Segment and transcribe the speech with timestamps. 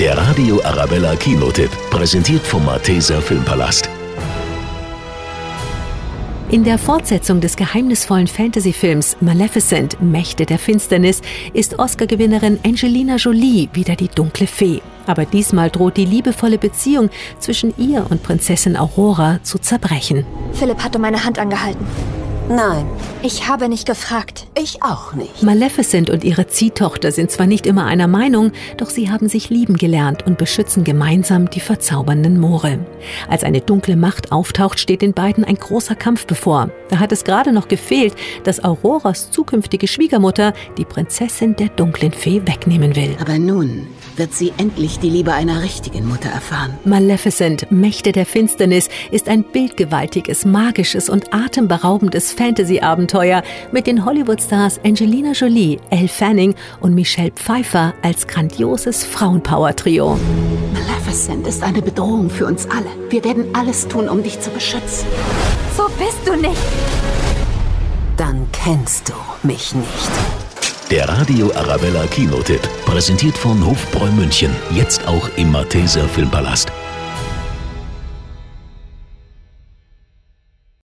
[0.00, 3.90] Der Radio Arabella Kinotipp, präsentiert vom Malteser Filmpalast.
[6.52, 11.20] In der Fortsetzung des geheimnisvollen Fantasy-Films Maleficent, Mächte der Finsternis,
[11.52, 14.82] ist Oscar-Gewinnerin Angelina Jolie wieder die dunkle Fee.
[15.06, 17.10] Aber diesmal droht die liebevolle Beziehung
[17.40, 20.24] zwischen ihr und Prinzessin Aurora zu zerbrechen.
[20.52, 21.84] Philipp hat um meine Hand angehalten.
[22.48, 22.86] Nein,
[23.22, 24.46] Ich habe nicht gefragt.
[24.56, 25.42] ich auch nicht.
[25.42, 29.76] Maleficent und ihre Ziehtochter sind zwar nicht immer einer Meinung, doch sie haben sich lieben
[29.76, 32.78] gelernt und beschützen gemeinsam die verzaubernden Moore.
[33.28, 36.70] Als eine dunkle Macht auftaucht, steht den beiden ein großer Kampf bevor.
[36.88, 42.42] Da hat es gerade noch gefehlt, dass Auroras zukünftige Schwiegermutter die Prinzessin der dunklen Fee
[42.46, 43.16] wegnehmen will.
[43.20, 46.76] Aber nun wird sie endlich die Liebe einer richtigen Mutter erfahren.
[46.84, 53.42] Maleficent, Mächte der Finsternis, ist ein bildgewaltiges, magisches und atemberaubendes Fantasy-Abenteuer
[53.72, 60.18] mit den Hollywood-Stars Angelina Jolie, Elle Fanning und Michelle Pfeiffer als grandioses Frauenpower-Trio.
[60.72, 62.86] Maleficent ist eine Bedrohung für uns alle.
[63.10, 65.08] Wir werden alles tun, um dich zu beschützen.
[65.76, 66.62] So bist du nicht.
[68.16, 70.10] Dann kennst du mich nicht.
[70.90, 76.72] Der Radio Arabella Kinotipp, präsentiert von Hofbräu München, jetzt auch im Malteser Filmpalast.